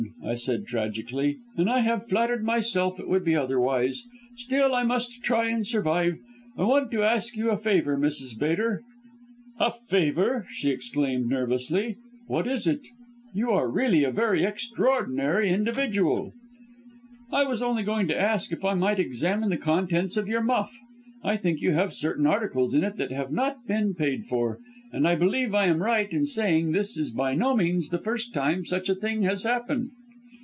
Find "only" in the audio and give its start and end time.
17.61-17.83